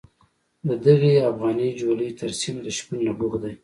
د 0.67 0.69
دغې 0.85 1.13
افغاني 1.29 1.69
جولې 1.79 2.09
ترسیم 2.19 2.55
د 2.65 2.67
شپون 2.77 2.99
نبوغ 3.07 3.33
دی. 3.43 3.53